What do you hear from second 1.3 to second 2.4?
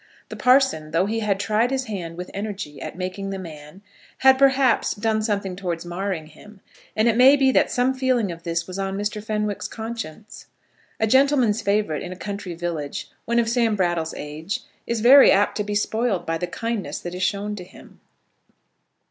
tried his hand with